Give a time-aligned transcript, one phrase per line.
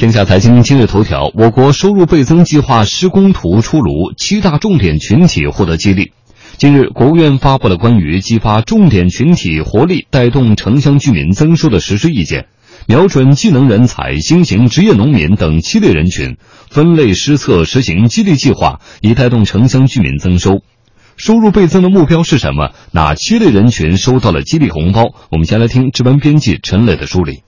[0.00, 6.12] 天下财经今日头条：我国收入倍增计划施工图出炉，七大重点群体获得激励。
[6.56, 12.46] 近日，国务院发布了关于激发重点群体活力、带动城乡居民增收的实施意见，
[12.86, 16.38] 瞄准技能人才、新型职业农民等七类人群，
[16.70, 20.62] 分类施策实行激励计划，以带动城乡居民增收。
[21.18, 22.70] 收入倍增的目标是什么？
[22.92, 25.12] 哪七类人群收到了激励红包？
[25.30, 27.42] 我们先来听值班编辑陈磊的梳理。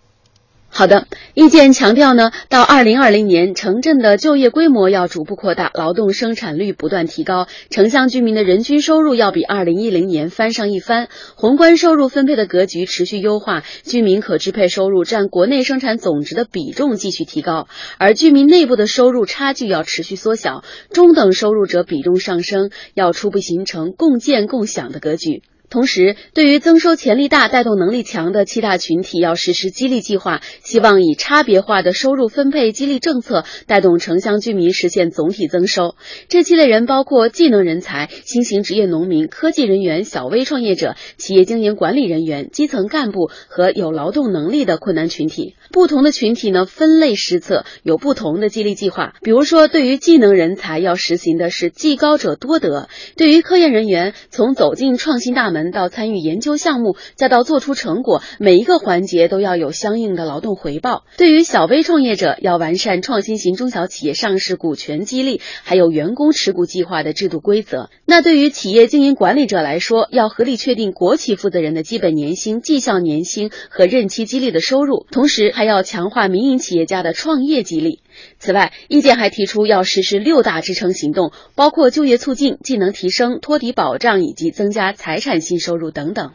[0.75, 25.42] 好的，意见强调呢，到二零二零年，城镇的就业规模要逐步扩大，劳动生产率不断提高，城乡居民的人均收入要比二零一零年翻上一番，宏观收入分配的格局持续优化，居民可支配收入占国内生产总值的比重继续提高，而居民内部的收入差距要持续缩小，中等收入者比重上升，要初步形成共建共享的格局。
[25.73, 35.95] 同时，对于增收潜力大、带动能力强的七大群体，要实施激励计划，希望以差别化的收入分配激励政策，带动城乡居民实现总体增收。
[36.29, 45.55] 这七类人包括技能人才、新型职业农民、科技人员、小微创业者、企业经营管理人员、基层干部和有劳动能力的困难群体。
[45.70, 49.14] 不同的群体呢，分类施策，有不同的激励计划。
[49.23, 55.61] 比如说，对于技能人才，要实行的是技高者多得；对于科研人员，从走进创新大门。
[55.70, 61.05] 到参与研究项目，再到做出成果，每一个环节都要有相应的劳动回报。
[61.16, 67.90] 对于小微创业者，要完善创新型中小企业上市股权激励，还有员工持股计划的制度规则。
[68.05, 78.02] 那对于企业经营管理者来说，要合理确定国企负责人的基本年薪、绩效年薪和任期激励的收入，同时还要强化民营企业家的创业激励。
[78.38, 86.33] 此外，意见还提出要实施六大支撑行动，包括就业促进、技能提升、托底保障以及增加财产性收入等等。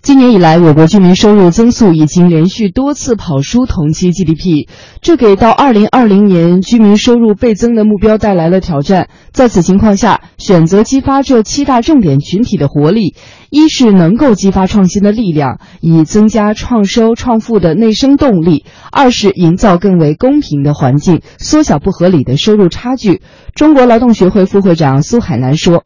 [0.00, 4.68] 今年以来，我国居民收入增速已经连续多次跑输同期 GDP，
[5.02, 9.08] 这给到2020年居民收入倍增的目标带来了挑战。
[9.32, 13.16] 在此情况下，选择激发这七大重点群体的活力，
[13.50, 23.20] 一是能够激发创新的力量，以增加创收创富的内生动力；二是营造更为公平的环境，缩小不合理的收入差距。
[23.54, 25.84] 中国劳动学会副会长苏海南说。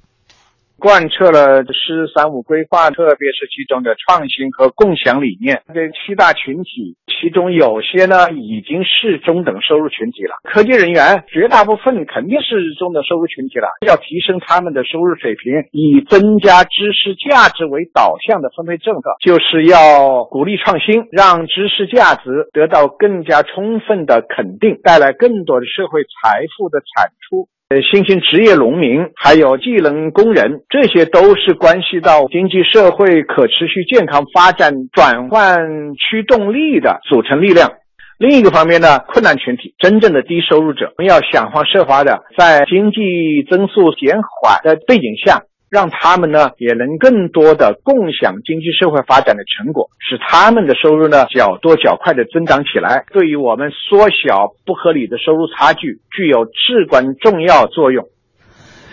[0.82, 5.62] 贯彻了“十三五”规划，特别是其中的创新和共享理念。
[5.72, 10.34] 这七大群体，其中有些呢已经是中等收入群体了。
[10.43, 13.69] 科技人员绝大部分肯定是中等收入群体了。
[13.87, 27.47] 要提升他们的收入水平，以增加知识价值为导向的分配政策，就是要鼓励创新，让知识价值得到更加充分的肯定，带来更多的社会财富的产出。
[27.72, 35.56] 呃，新兴职业农民，还有技能工人，这些都是关系到经济社会可持续健康发展转换
[35.94, 37.70] 驱动力的组成力量。
[38.18, 45.40] 另一个方面呢，困难群体，真正的低收入者，我们要想方设法的在经济增速减缓的背景下。
[45.72, 58.04] 让他们呢也能更多的共享经济社会发展的成果，使他们的收入呢较多较快的增长起来，对于我们缩小不合理的收入差距具有至关重要作用。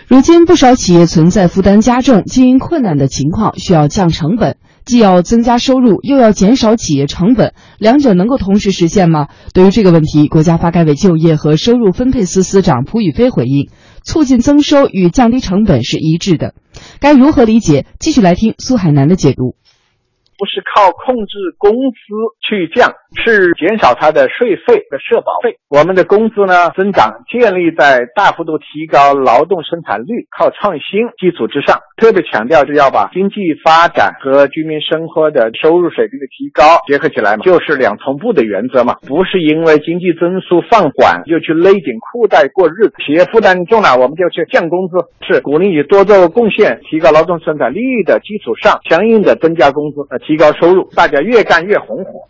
[0.08, 9.28] 如今不少企业存在负担加重、经营困难的情况，需要降成本，既要增加收入，又要减少企业成本，两者能够同时实现吗？
[9.52, 13.68] 对于这个问题，国家发改委就业和收入分配司司长蒲宇飞回应。
[14.04, 16.54] 促进增收与降低成本是一致的，
[17.00, 17.86] 该如何理解？
[17.98, 19.56] 继续来听苏海南的解读。
[20.38, 21.98] 不是靠控制工资
[22.40, 25.58] 去降，是减少它的税费和社保费。
[25.68, 31.78] 我们的工资呢增长建立在大幅度提高劳动生产率、靠创新基础之上。
[31.96, 38.96] 特别强调是要把经济发展和居民生活的收入水平的提高结合起来嘛，就是两同步的原则嘛。
[39.06, 44.96] 不是因为经济增速放缓就去勒紧裤带过日子，企业负担重了我们就去降工资，
[45.26, 50.20] 是鼓励你多做贡献，提高劳动生产率的基础上，相应的增加工资，呃。
[50.20, 52.20] 提高收入，大家越干越红火。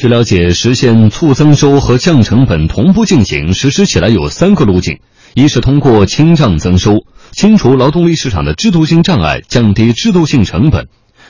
[0.00, 5.00] 据了解，实现促增收和降成本同步进行，实施起来有三个路径：
[5.34, 10.84] 一是通过清账增收，清除劳动力市场的制度性障碍，降低制度性成本；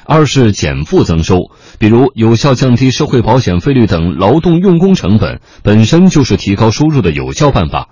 [0.04, 1.50] 二是减负增收，
[1.80, 7.88] 比如有效降低社会保险费率等劳动用工成本，本身就是提高收入的有效办法；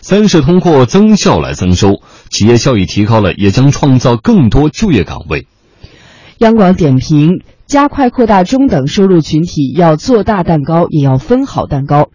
[0.00, 5.46] 三是通过增效来增收，企业效益提高了，也将创造更多就业岗位。
[6.38, 7.42] 央广点评：
[7.72, 12.10] 加快扩大中等收入群体，要做大蛋糕，也要分好蛋糕。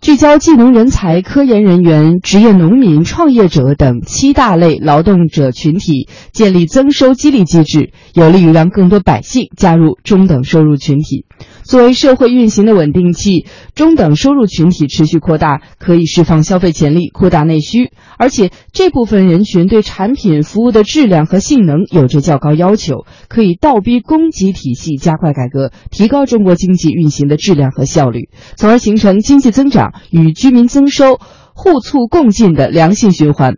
[0.00, 11.26] 聚焦技能人才、科研人员、职业农民、创业者等七大类劳动者群体，建立增收激励机制，有利于让更多百姓加入中等收入群体。
[11.64, 17.92] 作为社会运行的稳定器，中等收入群体持续扩大，可以释放消费潜力，扩大内需。
[18.18, 31.18] 而且这部分人群对产品服务的质量和性能有着较高要求，可以倒逼供给体系加快改革，提高中国经济运行的质量和效率，从而形成经济增长与居民增收
[31.54, 33.54] 互促共进的良性循环。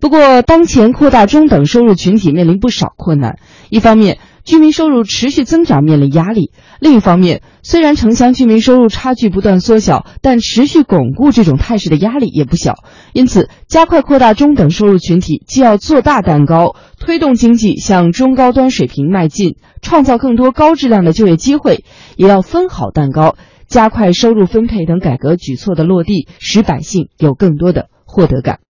[0.00, 3.40] 不过，当前扩大中等收入群体面临不少困难。
[3.68, 4.18] 一方面，
[4.48, 12.76] 居民收入持续增长面临压力；另一方面，虽然城乡居民收入差距不断缩小，但持续巩固这种态势的压力也不小。
[13.12, 21.84] 因此，加快扩大中等收入群体，既要做大蛋糕，推动经济向中高端水平迈进，创造更多高质量的就业机会，
[22.16, 23.36] 也要分好蛋糕，
[23.66, 28.60] 加快收入分配等改革举措的落地，使百姓有更多的获得感。